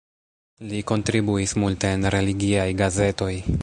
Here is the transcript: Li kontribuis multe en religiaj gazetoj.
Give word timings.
Li 0.71 0.79
kontribuis 0.93 1.55
multe 1.65 1.93
en 1.99 2.11
religiaj 2.19 2.69
gazetoj. 2.85 3.35